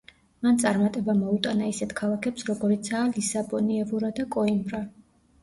მან 0.45 0.55
წარმატება 0.61 1.13
მოუტანა 1.17 1.67
ისეთ 1.73 1.93
ქალაქებს 1.99 2.47
როგორიცაა 2.49 3.03
ლისაბონი, 3.19 3.79
ევორა 3.85 4.13
და 4.23 4.29
კოიმბრა. 4.39 4.83